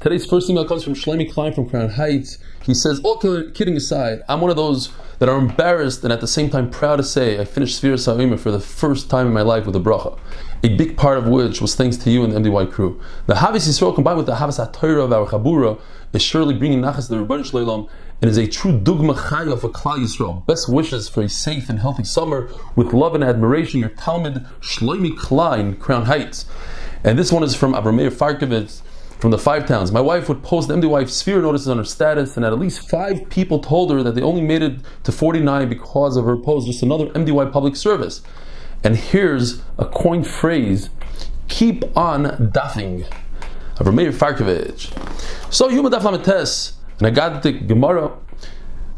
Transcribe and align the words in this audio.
Today's 0.00 0.26
first 0.26 0.50
email 0.50 0.64
comes 0.64 0.82
from 0.82 0.94
Shlomi 0.94 1.32
Klein 1.32 1.52
from 1.52 1.70
Crown 1.70 1.88
Heights. 1.88 2.38
He 2.64 2.74
says, 2.74 3.00
oh, 3.04 3.10
all 3.10 3.50
kidding 3.52 3.76
aside, 3.76 4.24
I'm 4.28 4.40
one 4.40 4.50
of 4.50 4.56
those 4.56 4.90
that 5.20 5.28
are 5.28 5.38
embarrassed 5.38 6.02
and 6.02 6.12
at 6.12 6.20
the 6.20 6.26
same 6.26 6.50
time 6.50 6.68
proud 6.68 6.96
to 6.96 7.04
say 7.04 7.38
I 7.38 7.44
finished 7.44 7.80
Sfira 7.80 7.94
Sa'ima 7.94 8.40
for 8.40 8.50
the 8.50 8.58
first 8.58 9.08
time 9.08 9.28
in 9.28 9.32
my 9.32 9.42
life 9.42 9.66
with 9.66 9.76
a 9.76 9.78
bracha. 9.78 10.18
A 10.64 10.76
big 10.76 10.96
part 10.96 11.16
of 11.16 11.28
which 11.28 11.60
was 11.60 11.76
thanks 11.76 11.96
to 11.98 12.10
you 12.10 12.24
and 12.24 12.32
the 12.32 12.40
MDY 12.40 12.72
crew. 12.72 13.00
The 13.26 13.34
Havis 13.34 13.68
Yisrael 13.68 13.94
combined 13.94 14.16
with 14.16 14.26
the 14.26 14.34
Havis 14.34 14.58
HaTorah 14.58 15.04
of 15.04 15.12
our 15.12 15.28
Chabura 15.28 15.80
is 16.12 16.20
surely 16.20 16.54
bringing 16.54 16.80
Nachas 16.80 17.06
to 17.06 17.14
the 17.14 17.24
Rebbeinu 17.24 17.48
Shleilam 17.48 17.88
and 18.20 18.28
is 18.28 18.36
a 18.36 18.48
true 18.48 18.76
dugma 18.76 19.14
chaya 19.14 19.60
for 19.60 19.68
Klal 19.68 19.98
Yisrael. 19.98 20.44
Best 20.46 20.68
wishes 20.68 21.08
for 21.08 21.22
a 21.22 21.28
safe 21.28 21.68
and 21.68 21.78
healthy 21.78 22.02
summer 22.02 22.50
with 22.74 22.92
love 22.92 23.14
and 23.14 23.22
admiration. 23.22 23.78
Your 23.78 23.90
Talmud 23.90 24.44
Shlomi 24.60 25.16
Klein, 25.16 25.76
Crown 25.76 26.06
Heights. 26.06 26.46
And 27.04 27.18
this 27.18 27.32
one 27.32 27.42
is 27.42 27.54
from 27.54 27.74
Abrameir 27.74 28.10
Farkovitz 28.10 28.82
from 29.18 29.30
the 29.30 29.38
Five 29.38 29.66
Towns. 29.66 29.90
My 29.90 30.00
wife 30.00 30.28
would 30.28 30.42
post 30.42 30.68
the 30.68 30.74
MDY 30.74 31.08
sphere 31.08 31.42
notices 31.42 31.68
on 31.68 31.78
her 31.78 31.84
status, 31.84 32.36
and 32.36 32.44
at 32.44 32.56
least 32.58 32.88
five 32.88 33.28
people 33.28 33.60
told 33.60 33.90
her 33.90 34.02
that 34.02 34.14
they 34.14 34.22
only 34.22 34.40
made 34.40 34.62
it 34.62 34.80
to 35.04 35.12
49 35.12 35.68
because 35.68 36.16
of 36.16 36.24
her 36.24 36.36
post, 36.36 36.66
just 36.66 36.82
another 36.82 37.06
MDY 37.06 37.52
public 37.52 37.76
service. 37.76 38.22
And 38.84 38.96
here's 38.96 39.62
a 39.78 39.84
coined 39.84 40.26
phrase 40.26 40.90
keep 41.48 41.84
on 41.96 42.24
duffing. 42.52 43.06
Abrameir 43.76 44.12
Farkovitz. 44.12 44.92
So, 45.52 45.68
Yoma 45.68 45.90
Daf 45.90 46.72
and 46.98 47.06
I 47.06 47.10
got 47.10 47.42
the 47.42 47.52
Gemara. 47.52 48.16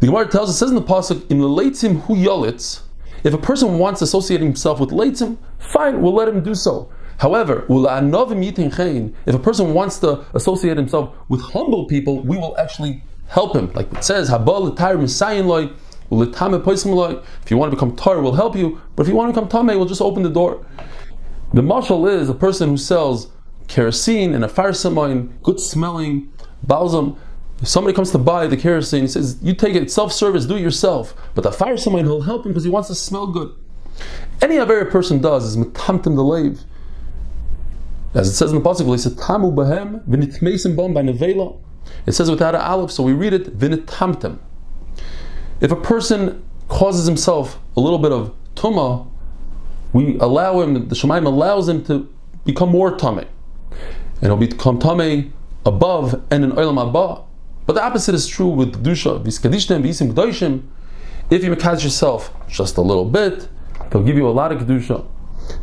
The 0.00 0.06
Gemara 0.06 0.28
tells 0.28 0.50
us, 0.50 0.58
says 0.58 0.70
in 0.70 0.76
the 0.76 0.82
Pasuk, 0.82 1.30
in 1.30 1.38
the 1.38 1.48
Leitzim 1.48 2.02
Hu 2.02 2.14
Yolitz, 2.14 2.82
if 3.24 3.32
a 3.32 3.38
person 3.38 3.78
wants 3.78 4.00
to 4.00 4.04
associate 4.04 4.40
himself 4.40 4.78
with 4.78 4.90
Leitzim, 4.90 5.38
fine, 5.58 6.02
we'll 6.02 6.14
let 6.14 6.28
him 6.28 6.42
do 6.42 6.54
so. 6.54 6.90
However, 7.18 7.64
if 7.68 9.34
a 9.34 9.38
person 9.38 9.74
wants 9.74 9.98
to 10.00 10.24
associate 10.34 10.76
himself 10.76 11.14
with 11.28 11.40
humble 11.42 11.86
people, 11.86 12.20
we 12.20 12.36
will 12.36 12.56
actually 12.58 13.02
help 13.28 13.54
him. 13.54 13.72
Like 13.72 13.92
it 13.92 14.04
says, 14.04 14.30
if 14.30 14.30
you 17.50 17.56
want 17.56 17.70
to 17.70 17.76
become 17.76 17.96
tar, 17.96 18.20
we'll 18.20 18.32
help 18.32 18.56
you. 18.56 18.80
But 18.96 19.02
if 19.04 19.08
you 19.08 19.16
want 19.16 19.34
to 19.34 19.40
become 19.40 19.48
tame, 19.48 19.76
we'll 19.78 19.86
just 19.86 20.02
open 20.02 20.22
the 20.22 20.30
door. 20.30 20.64
The 21.52 21.62
mashal 21.62 22.10
is 22.12 22.28
a 22.28 22.34
person 22.34 22.68
who 22.68 22.76
sells 22.76 23.28
kerosene 23.68 24.34
and 24.34 24.44
a 24.44 24.48
farsamoin, 24.48 25.40
good 25.42 25.60
smelling 25.60 26.32
balsam. 26.62 27.16
If 27.62 27.68
somebody 27.68 27.94
comes 27.94 28.10
to 28.10 28.18
buy 28.18 28.46
the 28.46 28.56
kerosene, 28.56 29.02
he 29.02 29.08
says, 29.08 29.38
You 29.40 29.54
take 29.54 29.74
it, 29.74 29.90
self 29.90 30.12
service, 30.12 30.46
do 30.46 30.56
it 30.56 30.60
yourself. 30.60 31.14
But 31.34 31.44
the 31.44 31.50
farsamoin, 31.50 32.02
he'll 32.02 32.22
help 32.22 32.44
him 32.44 32.52
because 32.52 32.64
he 32.64 32.70
wants 32.70 32.88
to 32.88 32.94
smell 32.94 33.28
good. 33.28 33.54
Any 34.42 34.58
other 34.58 34.84
person 34.84 35.20
does 35.20 35.44
is 35.44 35.56
metamtim 35.56 36.16
the 36.16 36.24
lave. 36.24 36.64
As 38.14 38.28
it 38.28 38.34
says 38.34 38.52
in 38.52 38.62
the 38.62 38.64
pasuk, 38.64 39.26
"Tamu 39.26 39.50
behem 39.50 40.02
v'nitmeisim 40.08 40.76
bom 40.76 40.94
by 40.94 41.02
nevela." 41.02 41.56
It 42.06 42.12
says 42.12 42.30
without 42.30 42.54
an 42.54 42.60
aleph, 42.60 42.92
so 42.92 43.02
we 43.02 43.12
read 43.12 43.32
it 43.32 43.58
v'nitamtem. 43.58 44.38
If 45.60 45.72
a 45.72 45.76
person 45.76 46.42
causes 46.68 47.06
himself 47.06 47.58
a 47.76 47.80
little 47.80 47.98
bit 47.98 48.12
of 48.12 48.32
tuma, 48.54 49.06
we 49.92 50.16
allow 50.18 50.60
him. 50.60 50.88
The 50.88 50.94
Shemaim 50.94 51.26
allows 51.26 51.68
him 51.68 51.84
to 51.86 52.08
become 52.44 52.70
more 52.70 52.96
tame, 52.96 53.18
and 53.18 53.26
he'll 54.22 54.36
become 54.36 54.78
tame 54.78 55.32
above 55.66 56.22
and 56.30 56.44
in 56.44 56.52
olam 56.52 56.80
abba. 56.88 57.22
But 57.66 57.72
the 57.74 57.82
opposite 57.82 58.14
is 58.14 58.26
true 58.28 58.48
with 58.48 58.82
kedusha. 58.82 59.24
V'skadishtem 59.24 59.82
v'isim 59.82 60.12
kedoshim. 60.12 60.62
If 61.30 61.42
you 61.42 61.50
mekadosh 61.50 61.82
yourself 61.82 62.32
just 62.48 62.76
a 62.76 62.82
little 62.82 63.06
bit, 63.06 63.48
they'll 63.90 64.02
give 64.04 64.16
you 64.16 64.28
a 64.28 64.30
lot 64.30 64.52
of 64.52 64.60
kedusha. 64.60 65.04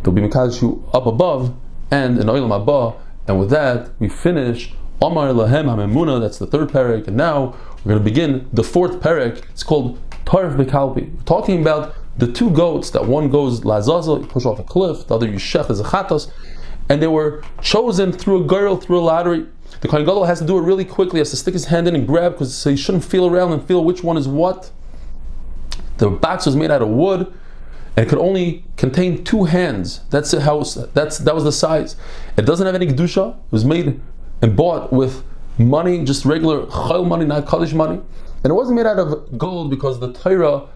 They'll 0.03 0.13
be 0.13 0.21
mekadosh 0.21 0.61
you 0.61 0.83
up 0.93 1.05
above 1.05 1.53
and 1.91 2.17
in 2.17 2.27
Oilam 2.27 2.59
Abba. 2.59 2.97
And 3.27 3.39
with 3.39 3.49
that, 3.51 3.91
we 3.99 4.09
finish 4.09 4.73
Omar 5.01 5.27
Lahem 5.27 5.65
HaMemuna, 5.65 6.21
that's 6.21 6.39
the 6.39 6.47
third 6.47 6.69
parak. 6.69 7.07
And 7.07 7.17
now 7.17 7.55
we're 7.83 7.93
going 7.93 7.99
to 7.99 8.03
begin 8.03 8.49
the 8.53 8.63
fourth 8.63 8.99
parak. 8.99 9.43
It's 9.49 9.63
called 9.63 9.99
Tarif 10.25 10.55
Bekalpi. 10.55 11.23
Talking 11.25 11.61
about 11.61 11.95
the 12.17 12.31
two 12.31 12.49
goats 12.49 12.89
that 12.91 13.05
one 13.05 13.29
goes 13.29 13.61
Lazazel, 13.61 14.21
you 14.21 14.27
push 14.27 14.45
off 14.45 14.59
a 14.59 14.63
cliff, 14.63 15.07
the 15.07 15.15
other 15.15 15.27
you 15.27 15.37
chef 15.37 15.69
as 15.69 15.79
a 15.79 15.83
chatos, 15.83 16.31
and 16.89 17.01
they 17.01 17.07
were 17.07 17.43
chosen 17.61 18.11
through 18.11 18.43
a 18.43 18.45
girl, 18.45 18.77
through 18.77 18.99
a 18.99 19.01
lottery. 19.01 19.45
The 19.79 19.87
Kohen 19.87 20.05
Gadol 20.05 20.25
has 20.25 20.39
to 20.39 20.45
do 20.45 20.57
it 20.57 20.61
really 20.61 20.85
quickly, 20.85 21.17
he 21.17 21.19
has 21.19 21.31
to 21.31 21.37
stick 21.37 21.53
his 21.53 21.65
hand 21.65 21.87
in 21.87 21.95
and 21.95 22.05
grab 22.05 22.33
because 22.33 22.53
so 22.53 22.69
he 22.69 22.77
shouldn't 22.77 23.05
feel 23.05 23.25
around 23.25 23.53
and 23.53 23.65
feel 23.65 23.83
which 23.83 24.03
one 24.03 24.17
is 24.17 24.27
what. 24.27 24.71
The 25.97 26.09
box 26.09 26.45
was 26.45 26.55
made 26.55 26.69
out 26.69 26.81
of 26.81 26.89
wood 26.89 27.33
and 27.95 28.05
it 28.05 28.09
could 28.09 28.19
only 28.19 28.63
contain 28.77 29.23
two 29.23 29.45
hands. 29.45 30.01
That's 30.09 30.31
the 30.31 30.41
house. 30.41 30.75
That's 30.93 31.17
that 31.19 31.35
was 31.35 31.43
the 31.43 31.51
size. 31.51 31.95
It 32.37 32.43
doesn't 32.43 32.65
have 32.65 32.75
any 32.75 32.87
kedusha. 32.87 33.35
It 33.37 33.51
was 33.51 33.65
made 33.65 33.99
and 34.41 34.55
bought 34.55 34.91
with 34.93 35.23
money, 35.57 36.03
just 36.03 36.25
regular 36.25 36.65
chayil 36.67 37.07
money, 37.07 37.25
not 37.25 37.47
kaddish 37.47 37.73
money, 37.73 38.01
and 38.43 38.51
it 38.51 38.53
wasn't 38.53 38.77
made 38.77 38.85
out 38.85 38.97
of 38.97 39.37
gold 39.37 39.69
because 39.69 39.99
the 39.99 40.13
Torah 40.13 40.67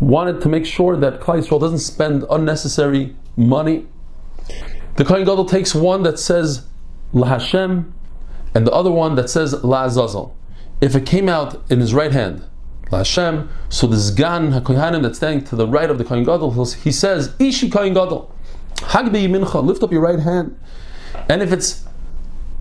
wanted 0.00 0.40
to 0.40 0.48
make 0.48 0.66
sure 0.66 0.96
that 0.96 1.20
Klal 1.20 1.40
Yisrael 1.40 1.60
doesn't 1.60 1.78
spend 1.78 2.24
unnecessary 2.30 3.16
money. 3.36 3.86
The 4.96 5.04
Kohen 5.04 5.24
Gadol 5.24 5.44
takes 5.44 5.74
one 5.74 6.02
that 6.02 6.18
says 6.18 6.66
La 7.12 7.26
Hashem 7.26 7.92
and 8.54 8.66
the 8.66 8.72
other 8.72 8.90
one 8.90 9.14
that 9.16 9.30
says 9.30 9.52
La 9.64 9.84
Azazel. 9.84 10.36
If 10.80 10.94
it 10.96 11.06
came 11.06 11.28
out 11.28 11.62
in 11.70 11.80
his 11.80 11.94
right 11.94 12.12
hand, 12.12 12.44
Hashem. 12.98 13.48
So 13.68 13.86
the 13.86 13.96
Sgan 13.96 14.52
HaKohanim 14.52 15.02
that's 15.02 15.18
standing 15.18 15.44
to 15.46 15.56
the 15.56 15.66
right 15.66 15.90
of 15.90 15.98
the 15.98 16.04
Kohen 16.04 16.24
Gadol, 16.24 16.64
he 16.66 16.92
says, 16.92 17.34
Ishi 17.38 17.70
Kohen 17.70 17.94
Gadol, 17.94 18.34
Yimincha, 18.76 19.64
lift 19.64 19.82
up 19.82 19.92
your 19.92 20.00
right 20.00 20.18
hand. 20.18 20.58
And 21.28 21.42
if 21.42 21.52
it's 21.52 21.84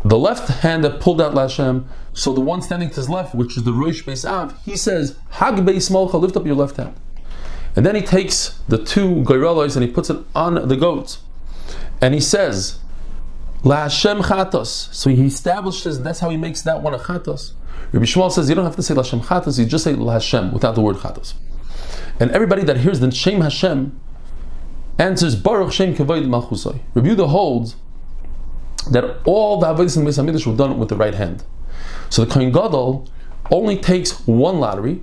the 0.03 0.18
left 0.18 0.50
hand 0.62 0.84
that 0.84 1.00
pulled 1.00 1.22
out 1.22 1.34
Lashem, 1.34 1.86
so 2.14 2.34
the 2.34 2.42
one 2.42 2.62
standing 2.62 2.90
to 2.90 2.96
his 2.96 3.09
left, 3.09 3.34
which 3.34 3.56
is 3.58 3.64
the 3.64 3.74
Rosh 3.74 4.03
Beis 4.03 4.30
Av, 4.30 4.59
he 4.66 4.75
says, 4.75 5.18
Hagbe 5.34 5.68
Yismolcha, 5.68 6.19
lift 6.19 6.36
up 6.36 6.46
your 6.46 6.56
left 6.56 6.78
hand. 6.78 6.96
And 7.75 7.86
then 7.86 7.96
he 7.96 8.02
takes 8.02 8.59
the 8.68 8.78
two 8.78 9.24
goyrelos 9.24 9.75
and 9.75 9.86
he 9.86 9.92
puts 9.92 10.09
it 10.09 10.18
on 10.36 10.68
the 10.68 10.75
goats. 10.75 11.19
And 12.02 12.13
he 12.13 12.19
says, 12.19 12.80
La 13.63 13.83
Hashem 13.83 14.19
Chatos. 14.19 14.94
So 14.94 15.09
he 15.09 15.25
establishes, 15.25 16.01
that's 16.01 16.19
how 16.19 16.29
he 16.29 16.38
makes 16.38 16.61
that 16.63 16.81
one 16.81 16.94
a 16.94 16.99
Chatos. 16.99 17.53
Rabbi 17.91 18.05
Shmuel 18.05 18.31
says 18.31 18.49
you 18.49 18.55
don't 18.55 18.66
have 18.66 18.75
to 18.75 18.83
say 18.83 18.94
Lashem 18.94 19.22
Chatas, 19.22 19.59
you 19.59 19.66
just 19.66 19.83
say 19.83 19.94
La 19.94 20.13
Hashem 20.13 20.51
without 20.51 20.75
the 20.75 20.81
word 20.81 20.97
Chatas. 20.97 21.33
And 22.19 22.31
everybody 22.31 22.63
that 22.63 22.77
hears 22.77 23.00
the 23.00 23.11
Shem 23.11 23.41
Hashem 23.41 24.00
answers 24.97 25.35
Baruch 25.35 25.73
Shem 25.73 25.95
Kavod 25.95 26.25
Malchusay. 26.25 26.79
Rabbi 26.95 27.09
Yehuda 27.09 27.29
holds 27.29 27.75
that 28.89 29.19
all 29.25 29.59
the 29.59 29.69
in 29.69 29.75
the 30.05 30.11
Beis 30.11 30.45
were 30.45 30.55
done 30.55 30.79
with 30.79 30.89
the 30.89 30.95
right 30.95 31.13
hand. 31.13 31.44
So 32.09 32.25
the 32.25 32.33
Kohen 32.33 32.51
Gadol 32.51 33.07
only 33.51 33.77
takes 33.77 34.25
one 34.27 34.59
lottery 34.59 35.01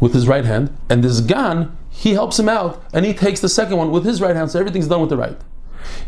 with 0.00 0.12
his 0.12 0.28
right 0.28 0.44
hand, 0.44 0.76
and 0.90 1.02
this 1.02 1.20
Gan 1.20 1.76
he 1.90 2.12
helps 2.12 2.38
him 2.38 2.48
out, 2.48 2.82
and 2.92 3.06
he 3.06 3.14
takes 3.14 3.40
the 3.40 3.48
second 3.48 3.76
one 3.76 3.90
with 3.90 4.04
his 4.04 4.20
right 4.20 4.34
hand. 4.34 4.50
So 4.50 4.58
everything's 4.58 4.88
done 4.88 5.00
with 5.00 5.10
the 5.10 5.16
right. 5.16 5.38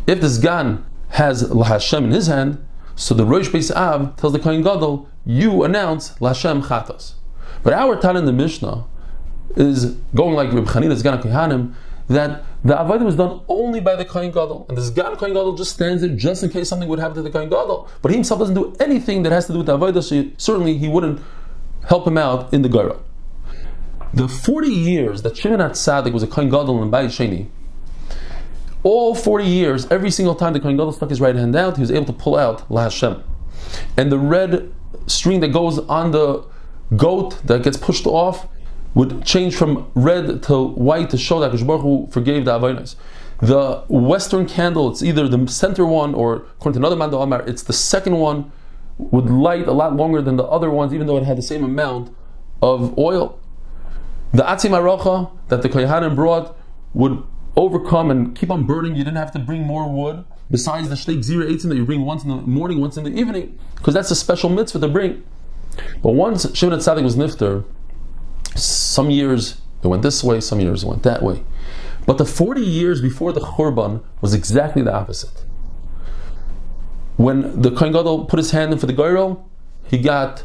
If 0.06 0.20
this 0.20 0.38
Gan 0.38 0.84
has 1.10 1.50
Hashem 1.50 2.04
in 2.04 2.10
his 2.10 2.26
hand, 2.26 2.64
so 2.94 3.14
the 3.14 3.24
Rosh 3.24 3.48
Beis 3.48 3.74
Av 3.74 4.16
tells 4.16 4.32
the 4.32 4.38
Kohen 4.38 4.62
Gadol, 4.62 5.08
you 5.24 5.62
announce 5.64 6.10
Lashem 6.18 6.62
Chatas. 6.62 7.14
But 7.62 7.72
our 7.72 7.96
Tan 8.00 8.16
in 8.16 8.24
the 8.24 8.32
Mishnah 8.32 8.84
is 9.56 9.96
going 10.14 10.34
like 10.34 10.52
Reb 10.52 10.64
Chanina 10.66 10.96
Sgan 10.96 11.20
Kohanim, 11.22 11.74
that 12.08 12.44
the 12.64 12.74
Avodah 12.74 13.04
was 13.04 13.16
done 13.16 13.40
only 13.48 13.80
by 13.80 13.96
the 13.96 14.04
Kohen 14.04 14.30
Gadol. 14.30 14.66
And 14.68 14.78
this 14.78 14.90
Gan 14.90 15.16
Kohen 15.16 15.32
Gadol 15.32 15.56
just 15.56 15.72
stands 15.72 16.02
there 16.02 16.14
just 16.14 16.42
in 16.42 16.50
case 16.50 16.68
something 16.68 16.88
would 16.88 16.98
happen 16.98 17.16
to 17.16 17.22
the 17.22 17.30
Kohen 17.30 17.48
Gadol. 17.48 17.88
But 18.02 18.10
he 18.10 18.16
himself 18.16 18.40
doesn't 18.40 18.54
do 18.54 18.76
anything 18.78 19.22
that 19.24 19.32
has 19.32 19.46
to 19.46 19.52
do 19.52 19.58
with 19.58 19.66
the 19.66 19.76
Avodah, 19.76 20.02
so 20.02 20.30
certainly 20.36 20.78
he 20.78 20.88
wouldn't 20.88 21.20
help 21.88 22.06
him 22.06 22.16
out 22.16 22.52
in 22.52 22.62
the 22.62 22.68
Gara. 22.68 22.96
The 24.14 24.28
40 24.28 24.68
years 24.68 25.22
that 25.22 25.36
Shimon 25.36 25.60
HaTzadik 25.60 26.12
was 26.12 26.22
a 26.22 26.26
Kohen 26.26 26.48
Gadol 26.48 26.82
in 26.82 26.90
Bayit 26.90 27.06
Sheni, 27.06 27.48
all 28.86 29.16
40 29.16 29.44
years, 29.44 29.84
every 29.90 30.12
single 30.12 30.36
time 30.36 30.52
the 30.52 30.60
Kohen 30.60 30.76
Gadol 30.76 30.92
stuck 30.92 31.10
his 31.10 31.20
right 31.20 31.34
hand 31.34 31.56
out, 31.56 31.76
he 31.76 31.80
was 31.80 31.90
able 31.90 32.06
to 32.06 32.12
pull 32.12 32.36
out 32.36 32.70
La. 32.70 32.88
And 33.96 34.12
the 34.12 34.18
red 34.18 34.72
string 35.08 35.40
that 35.40 35.48
goes 35.48 35.80
on 35.80 36.12
the 36.12 36.44
goat 36.96 37.40
that 37.44 37.64
gets 37.64 37.76
pushed 37.76 38.06
off 38.06 38.46
would 38.94 39.24
change 39.24 39.56
from 39.56 39.90
red 39.96 40.40
to 40.44 40.68
white 40.68 41.10
to 41.10 41.18
show 41.18 41.40
that 41.40 41.50
Baruch 41.66 41.82
Hu 41.82 42.06
forgave 42.12 42.44
the 42.44 42.56
Avonis. 42.56 42.94
The 43.40 43.82
western 43.88 44.46
candle, 44.46 44.92
it's 44.92 45.02
either 45.02 45.26
the 45.26 45.48
center 45.48 45.84
one 45.84 46.14
or 46.14 46.46
according 46.56 46.74
to 46.74 46.78
another 46.78 46.94
Man 46.94 47.10
D'Amar, 47.10 47.42
it's 47.42 47.64
the 47.64 47.72
second 47.72 48.16
one, 48.18 48.52
would 48.98 49.28
light 49.28 49.66
a 49.66 49.72
lot 49.72 49.96
longer 49.96 50.22
than 50.22 50.36
the 50.36 50.44
other 50.44 50.70
ones, 50.70 50.94
even 50.94 51.08
though 51.08 51.16
it 51.16 51.24
had 51.24 51.36
the 51.36 51.42
same 51.42 51.64
amount 51.64 52.14
of 52.62 52.96
oil. 52.96 53.40
The 54.32 54.44
Atzim 54.44 54.70
Arocha 54.70 55.32
that 55.48 55.62
the 55.62 55.68
Kohanim 55.68 56.14
brought 56.14 56.56
would 56.94 57.24
overcome 57.56 58.10
and 58.10 58.36
keep 58.36 58.50
on 58.50 58.64
burning. 58.64 58.94
You 58.94 59.04
didn't 59.04 59.16
have 59.16 59.32
to 59.32 59.38
bring 59.38 59.62
more 59.62 59.90
wood 59.90 60.24
besides 60.50 60.88
the 60.88 60.94
shteik 60.94 61.18
zira 61.18 61.50
eitzim 61.50 61.68
that 61.70 61.76
you 61.76 61.84
bring 61.84 62.04
once 62.04 62.22
in 62.22 62.28
the 62.28 62.36
morning, 62.36 62.80
once 62.80 62.96
in 62.96 63.04
the 63.04 63.10
evening, 63.10 63.58
because 63.76 63.94
that's 63.94 64.10
a 64.10 64.16
special 64.16 64.50
mitzvah 64.50 64.80
to 64.80 64.88
bring. 64.88 65.24
But 66.02 66.12
once 66.12 66.54
Shimon 66.56 66.78
Tzadik 66.78 67.02
was 67.02 67.16
nifter, 67.16 67.64
some 68.54 69.10
years 69.10 69.60
it 69.82 69.88
went 69.88 70.02
this 70.02 70.22
way, 70.24 70.40
some 70.40 70.60
years 70.60 70.84
it 70.84 70.86
went 70.86 71.02
that 71.02 71.22
way. 71.22 71.44
But 72.06 72.18
the 72.18 72.24
40 72.24 72.60
years 72.60 73.00
before 73.00 73.32
the 73.32 73.40
Churban 73.40 74.02
was 74.20 74.32
exactly 74.32 74.82
the 74.82 74.94
opposite. 74.94 75.44
when 77.16 77.62
the 77.62 77.70
Kohen 77.70 77.92
Gadol 77.92 78.26
put 78.26 78.38
his 78.38 78.50
hand 78.50 78.72
in 78.72 78.78
for 78.78 78.86
the 78.86 78.92
Goyrel, 78.92 79.44
he 79.86 79.98
got 79.98 80.44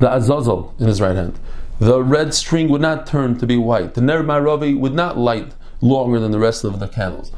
the 0.00 0.12
Azazel 0.12 0.74
in 0.78 0.88
his 0.88 1.00
right 1.00 1.14
hand. 1.14 1.38
The 1.78 2.02
red 2.02 2.34
string 2.34 2.68
would 2.68 2.80
not 2.80 3.06
turn 3.06 3.38
to 3.38 3.46
be 3.46 3.56
white. 3.56 3.94
The 3.94 4.00
Ner 4.00 4.22
Maravi 4.22 4.78
would 4.78 4.94
not 4.94 5.16
light 5.16 5.54
longer 5.82 6.18
than 6.18 6.30
the 6.30 6.38
rest 6.38 6.64
of 6.64 6.80
the 6.80 6.88
candles. 6.88 7.32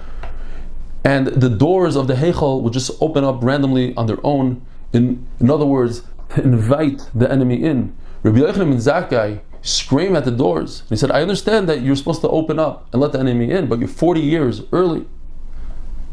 And 1.04 1.26
the 1.26 1.50
doors 1.50 1.96
of 1.96 2.06
the 2.06 2.14
Heichal 2.14 2.62
would 2.62 2.72
just 2.72 2.90
open 3.00 3.24
up 3.24 3.42
randomly 3.42 3.94
on 3.96 4.06
their 4.06 4.24
own. 4.24 4.64
In, 4.92 5.26
in 5.40 5.50
other 5.50 5.66
words, 5.66 6.02
to 6.30 6.42
invite 6.42 7.10
the 7.14 7.30
enemy 7.30 7.62
in. 7.62 7.94
Rabbi 8.22 8.38
Yochanan 8.38 8.70
ben 8.70 8.78
Zakkai 8.78 9.40
screamed 9.62 10.16
at 10.16 10.24
the 10.24 10.30
doors. 10.30 10.82
He 10.88 10.96
said, 10.96 11.10
I 11.10 11.22
understand 11.22 11.68
that 11.68 11.82
you're 11.82 11.96
supposed 11.96 12.20
to 12.22 12.28
open 12.28 12.58
up 12.58 12.88
and 12.92 13.00
let 13.00 13.12
the 13.12 13.18
enemy 13.18 13.50
in, 13.50 13.66
but 13.66 13.78
you're 13.78 13.88
40 13.88 14.20
years 14.20 14.62
early. 14.72 15.06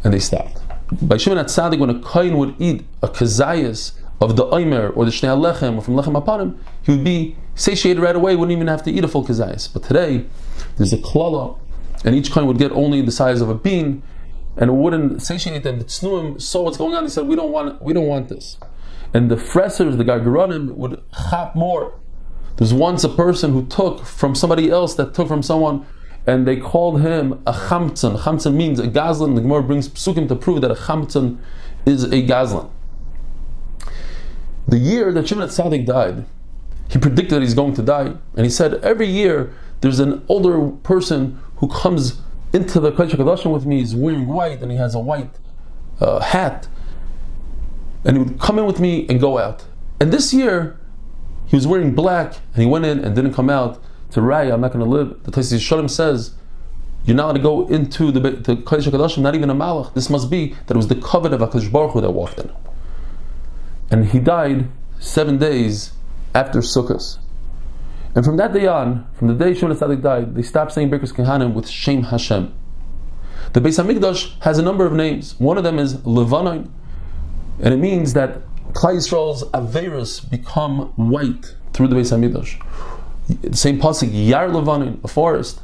And 0.03 0.13
they 0.13 0.19
stopped. 0.19 0.61
By 1.01 1.17
Shimon 1.17 1.43
HaTzadik, 1.45 1.79
when 1.79 1.89
a 1.89 1.99
Kain 2.01 2.37
would 2.37 2.55
eat 2.59 2.85
a 3.01 3.07
kazayas 3.07 3.93
of 4.19 4.35
the 4.35 4.45
Oimer 4.47 4.95
or 4.95 5.05
the 5.05 5.11
Shnei 5.11 5.37
Lechem 5.37 5.77
or 5.77 5.81
from 5.81 5.95
Lechem 5.95 6.21
Apanim, 6.21 6.57
he 6.83 6.91
would 6.91 7.03
be 7.03 7.35
satiated 7.55 8.01
right 8.01 8.15
away, 8.15 8.35
wouldn't 8.35 8.55
even 8.55 8.67
have 8.67 8.83
to 8.83 8.91
eat 8.91 9.03
a 9.03 9.07
full 9.07 9.25
kazayas. 9.25 9.71
But 9.71 9.83
today, 9.83 10.25
there's 10.77 10.93
a 10.93 10.97
klala, 10.97 11.57
and 12.03 12.15
each 12.15 12.31
coin 12.31 12.47
would 12.47 12.57
get 12.57 12.71
only 12.71 13.01
the 13.01 13.11
size 13.11 13.41
of 13.41 13.49
a 13.49 13.55
bean, 13.55 14.03
and 14.57 14.69
it 14.69 14.73
wouldn't 14.73 15.21
satiate 15.21 15.63
them. 15.63 15.79
The 15.79 15.85
Tznuim 15.85 16.41
saw 16.41 16.63
what's 16.63 16.77
going 16.77 16.95
on, 16.95 17.03
they 17.03 17.09
said, 17.09 17.27
we 17.27 17.35
don't 17.35 17.51
want, 17.51 17.81
we 17.81 17.93
don't 17.93 18.07
want 18.07 18.29
this. 18.29 18.57
And 19.13 19.29
the 19.29 19.35
fressers, 19.35 19.97
the 19.97 20.03
Gargaronim, 20.03 20.75
would 20.75 21.01
chap 21.29 21.55
more. 21.55 21.99
There's 22.57 22.73
once 22.73 23.03
a 23.03 23.09
person 23.09 23.53
who 23.53 23.65
took 23.65 24.05
from 24.05 24.35
somebody 24.35 24.69
else 24.69 24.95
that 24.95 25.13
took 25.13 25.27
from 25.27 25.41
someone, 25.41 25.85
and 26.27 26.47
they 26.47 26.57
called 26.57 27.01
him 27.01 27.41
a 27.47 27.53
chamtzan. 27.53 28.19
Chamtzan 28.19 28.53
means 28.53 28.79
a 28.79 28.87
gazlan. 28.87 29.35
The 29.35 29.41
Gemara 29.41 29.63
brings 29.63 29.89
psukim 29.89 30.27
to 30.27 30.35
prove 30.35 30.61
that 30.61 30.71
a 30.71 30.75
chamtzan 30.75 31.39
is 31.85 32.03
a 32.03 32.21
gazlan. 32.21 32.69
The 34.67 34.77
year 34.77 35.11
that 35.11 35.27
Shimon 35.27 35.49
Tzadik 35.49 35.85
died, 35.85 36.25
he 36.91 36.99
predicted 36.99 37.37
that 37.37 37.41
he's 37.41 37.53
going 37.53 37.73
to 37.75 37.81
die, 37.81 38.13
and 38.35 38.45
he 38.45 38.49
said 38.49 38.75
every 38.83 39.07
year 39.07 39.53
there's 39.79 39.99
an 39.99 40.25
older 40.27 40.69
person 40.83 41.39
who 41.57 41.69
comes 41.69 42.21
into 42.51 42.81
the 42.81 42.91
Kodesh 42.91 43.11
Kadashim 43.11 43.53
with 43.53 43.65
me. 43.65 43.79
He's 43.79 43.95
wearing 43.95 44.27
white 44.27 44.61
and 44.61 44.71
he 44.71 44.77
has 44.77 44.93
a 44.93 44.99
white 44.99 45.31
uh, 46.01 46.19
hat, 46.19 46.67
and 48.03 48.17
he 48.17 48.23
would 48.23 48.39
come 48.41 48.59
in 48.59 48.65
with 48.65 48.81
me 48.81 49.07
and 49.07 49.21
go 49.21 49.37
out. 49.37 49.65
And 50.01 50.11
this 50.11 50.33
year 50.33 50.77
he 51.45 51.55
was 51.55 51.65
wearing 51.65 51.95
black 51.95 52.35
and 52.53 52.63
he 52.63 52.65
went 52.65 52.85
in 52.85 52.99
and 52.99 53.15
didn't 53.15 53.33
come 53.33 53.49
out 53.49 53.81
to 54.11 54.19
Raya, 54.19 54.53
I'm 54.53 54.59
not 54.59 54.73
going 54.73 54.83
to 54.83 54.89
live. 54.89 55.23
The 55.23 55.31
Taisis 55.31 55.61
Shalom 55.61 55.87
says, 55.87 56.35
you're 57.05 57.15
not 57.15 57.23
going 57.23 57.35
to 57.35 57.41
go 57.41 57.67
into 57.67 58.11
the, 58.11 58.19
the 58.19 58.57
Kodesh 58.57 58.89
HaKadoshim, 58.89 59.19
not 59.19 59.33
even 59.33 59.49
a 59.49 59.55
Malach. 59.55 59.93
This 59.93 60.09
must 60.09 60.29
be 60.29 60.55
that 60.67 60.71
it 60.71 60.77
was 60.77 60.89
the 60.89 60.95
covet 60.95 61.31
of 61.31 61.39
HaKadosh 61.39 61.71
Baruch 61.71 61.93
Hu 61.93 62.01
that 62.01 62.11
walked 62.11 62.37
in. 62.37 62.51
And 63.89 64.07
he 64.07 64.19
died 64.19 64.67
seven 64.99 65.37
days 65.37 65.93
after 66.33 66.59
Sukkot. 66.59 67.17
And 68.15 68.25
from 68.25 68.37
that 68.37 68.53
day 68.53 68.67
on, 68.67 69.07
from 69.13 69.27
the 69.27 69.33
day 69.33 69.53
Shimon 69.53 69.77
Tzadik 69.77 70.01
died, 70.01 70.35
they 70.35 70.41
stopped 70.41 70.73
saying 70.73 70.89
Birkus 70.89 71.13
Kehanim 71.13 71.53
with 71.53 71.69
Shem 71.69 72.03
Hashem. 72.03 72.53
The 73.53 73.61
Beis 73.61 73.83
HaMikdash 73.83 74.41
has 74.41 74.57
a 74.57 74.61
number 74.61 74.85
of 74.85 74.93
names. 74.93 75.39
One 75.39 75.57
of 75.57 75.63
them 75.63 75.79
is 75.79 76.05
Levanon, 76.05 76.71
and 77.61 77.73
it 77.73 77.77
means 77.77 78.13
that 78.13 78.41
Klal 78.73 78.95
Yisrael's 78.95 79.43
Averis 79.51 80.29
become 80.29 80.93
white 80.95 81.55
through 81.73 81.87
the 81.87 81.95
Beis 81.95 82.11
Hamikdash. 82.11 82.61
The 83.41 83.57
same 83.57 83.79
pasuk 83.79 84.09
Yar 84.11 84.49
Levanin, 84.49 85.03
a 85.03 85.07
forest, 85.07 85.61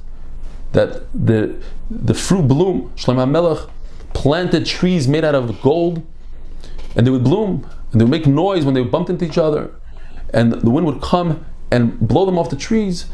that 0.74 1.04
the 1.14 1.62
the 1.90 2.14
fruit 2.14 2.48
bloom. 2.48 2.92
Shlomo 2.96 3.30
Melech 3.30 3.68
planted 4.14 4.66
trees 4.66 5.08
made 5.08 5.24
out 5.24 5.36
of 5.36 5.62
gold, 5.62 6.06
and 6.96 7.06
they 7.06 7.12
would 7.12 7.24
bloom 7.24 7.69
and 7.92 8.02
they 8.02 8.06
would 8.06 8.12
make 8.12 8.28
noise 8.28 8.66
when 8.66 8.74
they 8.74 8.84
bumped 8.84 9.10
into 9.10 9.25
each 9.25 9.38
other, 9.38 9.72
and 10.33 10.53
the 10.53 10.69
wind 10.69 10.85
would 10.85 11.01
come 11.01 11.45
and 11.71 12.00
blow 12.00 12.25
them 12.25 12.38
off 12.38 12.50
the 12.50 12.56
trees, 12.56 13.06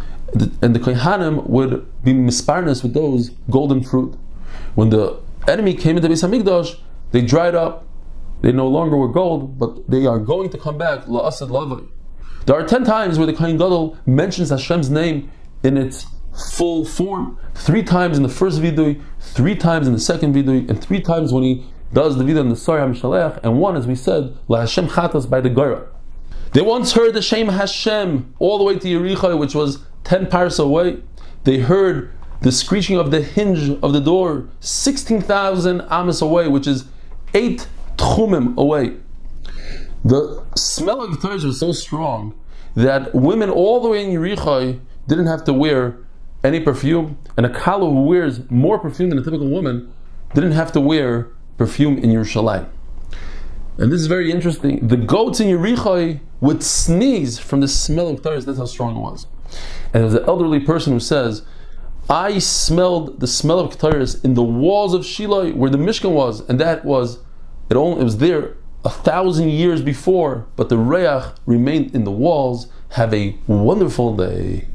and 0.62 0.76
the 0.76 0.80
Kohanim 0.80 1.48
would 1.48 1.86
be 2.04 2.14
misparnas 2.14 2.84
with 2.84 2.94
those 2.94 3.30
golden 3.50 3.84
fruit. 3.84 4.16
When 4.76 4.90
the 4.90 5.20
enemy 5.48 5.74
came 5.74 5.98
into 5.98 6.10
Beis 6.10 6.28
Hamikdash, 6.28 6.80
they 7.12 7.22
dried 7.22 7.56
up 7.56 7.86
they 8.44 8.52
no 8.52 8.68
longer 8.68 8.98
were 8.98 9.08
gold, 9.08 9.58
but 9.58 9.90
they 9.90 10.06
are 10.06 10.20
going 10.20 10.50
to 10.50 10.58
come 10.58 10.78
back. 10.78 11.06
La'asad 11.06 11.50
lavai. 11.50 11.88
There 12.46 12.56
are 12.58 12.68
ten 12.68 12.84
times 12.84 13.18
where 13.18 13.26
the 13.26 13.32
Kohen 13.32 13.58
Gadol 13.58 13.98
mentions 14.06 14.50
Hashem's 14.50 14.90
name 14.90 15.32
in 15.64 15.78
its 15.78 16.06
full 16.52 16.84
form. 16.84 17.40
Three 17.56 17.84
times 17.84 18.18
in 18.18 18.24
the 18.24 18.30
first 18.30 18.60
vidui, 18.60 19.02
three 19.22 19.56
times 19.56 19.88
in 19.88 19.94
the 19.94 20.00
second 20.00 20.36
vidui, 20.36 20.70
and 20.70 20.84
three 20.84 21.00
times 21.00 21.32
when 21.32 21.44
he 21.44 21.66
does 21.94 22.18
the 22.18 22.26
vidui 22.26 22.42
in 22.42 22.50
the 22.50 22.58
Sarah 22.58 22.86
Mishalech, 22.86 23.40
and 23.44 23.62
one, 23.62 23.78
as 23.78 23.88
we 23.88 23.96
said, 23.96 24.38
La 24.50 24.60
Hashem 24.60 24.90
Chatas 24.90 25.30
by 25.30 25.40
the 25.40 25.50
Goyra. 25.50 25.88
They 26.54 26.62
once 26.62 26.94
heard 26.94 27.16
the 27.16 27.22
Shem 27.22 27.48
Hashem 27.48 28.36
all 28.38 28.60
the 28.60 28.64
way 28.64 28.78
to 28.78 28.88
Yericho, 28.88 29.38
which 29.38 29.56
was 29.56 29.80
ten 30.04 30.28
paras 30.28 30.60
away. 30.60 31.02
They 31.46 31.58
heard 31.58 32.14
the 32.42 32.52
screeching 32.52 32.98
of 32.98 33.10
the 33.10 33.22
hinge 33.22 33.80
of 33.82 33.94
the 33.94 34.00
door 34.00 34.50
16,000 34.60 35.82
amas 35.90 36.22
away, 36.22 36.48
which 36.48 36.68
is 36.68 36.86
eight 37.34 37.68
tchumim 37.98 38.56
away. 38.58 38.98
The 40.06 40.44
smell 40.56 41.02
of 41.02 41.12
the 41.12 41.28
Torah 41.28 41.42
was 41.44 41.60
so 41.60 41.72
strong 41.72 42.36
that 42.76 43.16
women 43.16 43.50
all 43.50 43.82
the 43.82 43.90
way 43.90 44.04
in 44.04 44.12
Yericho 44.12 44.80
didn't 45.08 45.28
have 45.28 45.44
to 45.46 45.54
wear 45.54 45.98
any 46.44 46.60
perfume, 46.60 47.18
and 47.38 47.46
a 47.46 47.50
kala 47.50 47.90
who 47.90 48.04
wears 48.04 48.50
more 48.52 48.78
perfume 48.78 49.10
than 49.10 49.18
a 49.18 49.24
typical 49.24 49.48
woman 49.48 49.92
didn't 50.34 50.52
have 50.52 50.72
to 50.74 50.82
wear 50.82 51.30
perfume 51.58 51.98
in 51.98 52.10
Yerushalayim. 52.10 52.68
And 53.78 53.92
this 53.92 54.02
is 54.02 54.08
very 54.08 54.32
interesting. 54.32 54.88
The 54.88 54.98
goats 54.98 55.40
in 55.40 55.48
Yericho 55.48 56.20
would 56.44 56.62
sneeze 56.62 57.40
from 57.40 57.62
the 57.62 57.68
smell 57.70 58.10
of 58.10 58.22
Torah. 58.22 58.42
That's 58.42 58.58
how 58.58 58.66
strong 58.66 58.98
it 58.98 59.00
was. 59.00 59.28
And 59.94 60.04
there's 60.04 60.14
an 60.14 60.26
elderly 60.26 60.60
person 60.60 60.92
who 60.92 61.00
says, 61.00 61.44
I 62.10 62.38
smelled 62.40 63.22
the 63.22 63.28
smell 63.28 63.62
of 63.62 63.72
Ketores 63.72 64.24
in 64.26 64.34
the 64.34 64.44
walls 64.44 64.94
of 64.94 65.06
Shiloh 65.06 65.54
where 65.54 65.70
the 65.70 65.78
Mishkan 65.78 66.12
was, 66.12 66.42
and 66.50 66.60
that 66.60 66.84
was 66.84 67.20
it, 67.70 67.78
only, 67.78 68.02
it 68.02 68.04
was 68.04 68.18
there 68.18 68.58
a 68.84 68.90
thousand 68.90 69.52
years 69.52 69.82
before, 69.82 70.46
but 70.58 70.68
the 70.68 70.76
Reiach 70.76 71.34
remained 71.46 71.96
in 71.96 72.04
the 72.04 72.12
walls. 72.12 72.68
Have 72.90 73.14
a 73.14 73.38
wonderful 73.48 74.16
day. 74.16 74.68